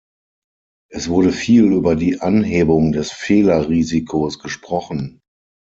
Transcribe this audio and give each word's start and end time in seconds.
Es 0.89 1.09
wurde 1.09 1.31
viel 1.31 1.65
über 1.65 1.95
die 1.95 2.21
Anhebung 2.21 2.91
des 2.91 3.11
Fehlerrisikos 3.11 4.39
gesprochen. 4.39 5.19